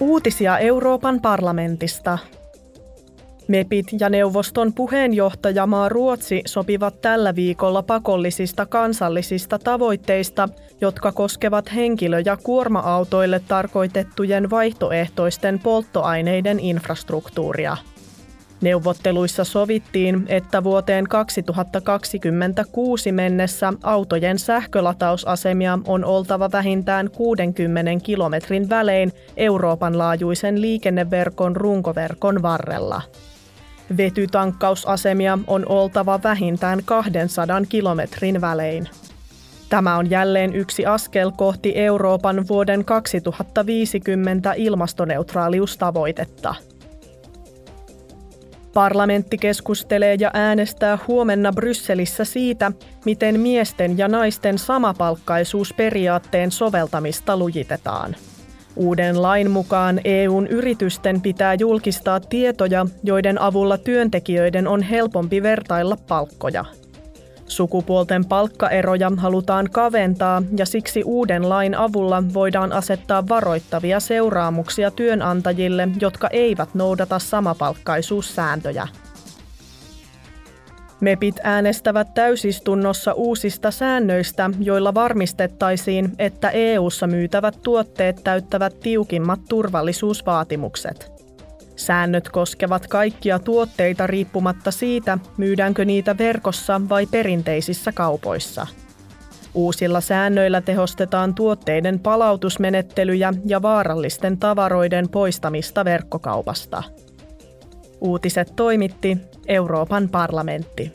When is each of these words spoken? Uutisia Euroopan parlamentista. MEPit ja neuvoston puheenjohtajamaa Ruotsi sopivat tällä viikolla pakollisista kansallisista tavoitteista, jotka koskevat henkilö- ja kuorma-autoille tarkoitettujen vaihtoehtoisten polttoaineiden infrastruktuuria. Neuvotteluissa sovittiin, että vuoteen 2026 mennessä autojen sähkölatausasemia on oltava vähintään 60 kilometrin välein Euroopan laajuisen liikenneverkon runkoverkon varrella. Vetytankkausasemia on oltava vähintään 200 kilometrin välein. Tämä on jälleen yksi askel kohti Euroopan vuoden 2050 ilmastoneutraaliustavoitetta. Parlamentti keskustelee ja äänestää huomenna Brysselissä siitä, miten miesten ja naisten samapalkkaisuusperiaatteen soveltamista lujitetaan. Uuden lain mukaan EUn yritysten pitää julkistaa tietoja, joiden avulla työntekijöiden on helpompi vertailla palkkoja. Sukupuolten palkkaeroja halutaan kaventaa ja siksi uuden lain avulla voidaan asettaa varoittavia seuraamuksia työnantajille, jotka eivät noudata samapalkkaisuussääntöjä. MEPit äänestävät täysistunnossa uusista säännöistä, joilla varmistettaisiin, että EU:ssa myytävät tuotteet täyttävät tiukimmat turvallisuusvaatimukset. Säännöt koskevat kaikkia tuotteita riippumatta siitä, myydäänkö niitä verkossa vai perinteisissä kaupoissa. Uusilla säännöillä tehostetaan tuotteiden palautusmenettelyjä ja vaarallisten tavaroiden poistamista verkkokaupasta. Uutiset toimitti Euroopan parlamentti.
Uutisia 0.00 0.58
Euroopan 0.58 1.20
parlamentista. 1.20 2.18
MEPit 3.48 3.86
ja 4.00 4.10
neuvoston 4.10 4.72
puheenjohtajamaa 4.72 5.88
Ruotsi 5.88 6.42
sopivat 6.46 7.00
tällä 7.00 7.34
viikolla 7.34 7.82
pakollisista 7.82 8.66
kansallisista 8.66 9.58
tavoitteista, 9.58 10.48
jotka 10.80 11.12
koskevat 11.12 11.74
henkilö- 11.74 12.22
ja 12.24 12.36
kuorma-autoille 12.42 13.40
tarkoitettujen 13.48 14.50
vaihtoehtoisten 14.50 15.58
polttoaineiden 15.58 16.60
infrastruktuuria. 16.60 17.76
Neuvotteluissa 18.60 19.44
sovittiin, 19.44 20.24
että 20.28 20.64
vuoteen 20.64 21.08
2026 21.08 23.12
mennessä 23.12 23.72
autojen 23.82 24.38
sähkölatausasemia 24.38 25.78
on 25.86 26.04
oltava 26.04 26.52
vähintään 26.52 27.10
60 27.10 27.90
kilometrin 28.02 28.68
välein 28.68 29.12
Euroopan 29.36 29.98
laajuisen 29.98 30.60
liikenneverkon 30.60 31.56
runkoverkon 31.56 32.42
varrella. 32.42 33.02
Vetytankkausasemia 33.96 35.38
on 35.46 35.68
oltava 35.68 36.20
vähintään 36.24 36.80
200 36.84 37.62
kilometrin 37.68 38.40
välein. 38.40 38.88
Tämä 39.68 39.96
on 39.96 40.10
jälleen 40.10 40.54
yksi 40.54 40.86
askel 40.86 41.32
kohti 41.36 41.72
Euroopan 41.76 42.48
vuoden 42.48 42.84
2050 42.84 44.52
ilmastoneutraaliustavoitetta. 44.52 46.54
Parlamentti 48.78 49.38
keskustelee 49.38 50.16
ja 50.20 50.30
äänestää 50.34 50.98
huomenna 51.08 51.52
Brysselissä 51.52 52.24
siitä, 52.24 52.72
miten 53.04 53.40
miesten 53.40 53.98
ja 53.98 54.08
naisten 54.08 54.58
samapalkkaisuusperiaatteen 54.58 56.50
soveltamista 56.50 57.36
lujitetaan. 57.36 58.16
Uuden 58.76 59.22
lain 59.22 59.50
mukaan 59.50 60.00
EUn 60.04 60.46
yritysten 60.46 61.20
pitää 61.20 61.54
julkistaa 61.54 62.20
tietoja, 62.20 62.86
joiden 63.02 63.40
avulla 63.40 63.78
työntekijöiden 63.78 64.68
on 64.68 64.82
helpompi 64.82 65.42
vertailla 65.42 65.96
palkkoja. 66.08 66.64
Sukupuolten 67.58 68.24
palkkaeroja 68.24 69.12
halutaan 69.16 69.68
kaventaa 69.72 70.42
ja 70.56 70.66
siksi 70.66 71.02
uuden 71.04 71.48
lain 71.48 71.74
avulla 71.74 72.22
voidaan 72.34 72.72
asettaa 72.72 73.28
varoittavia 73.28 74.00
seuraamuksia 74.00 74.90
työnantajille, 74.90 75.88
jotka 76.00 76.28
eivät 76.28 76.74
noudata 76.74 77.18
samapalkkaisuussääntöjä. 77.18 78.88
MEPit 81.00 81.36
äänestävät 81.42 82.14
täysistunnossa 82.14 83.12
uusista 83.12 83.70
säännöistä, 83.70 84.50
joilla 84.60 84.94
varmistettaisiin, 84.94 86.12
että 86.18 86.50
EU:ssa 86.50 87.06
myytävät 87.06 87.58
tuotteet 87.62 88.20
täyttävät 88.24 88.80
tiukimmat 88.80 89.40
turvallisuusvaatimukset. 89.48 91.17
Säännöt 91.78 92.28
koskevat 92.28 92.86
kaikkia 92.86 93.38
tuotteita 93.38 94.06
riippumatta 94.06 94.70
siitä, 94.70 95.18
myydäänkö 95.36 95.84
niitä 95.84 96.18
verkossa 96.18 96.80
vai 96.88 97.06
perinteisissä 97.06 97.92
kaupoissa. 97.92 98.66
Uusilla 99.54 100.00
säännöillä 100.00 100.60
tehostetaan 100.60 101.34
tuotteiden 101.34 102.00
palautusmenettelyjä 102.00 103.32
ja 103.44 103.62
vaarallisten 103.62 104.38
tavaroiden 104.38 105.08
poistamista 105.08 105.84
verkkokaupasta. 105.84 106.82
Uutiset 108.00 108.52
toimitti 108.56 109.18
Euroopan 109.46 110.08
parlamentti. 110.08 110.92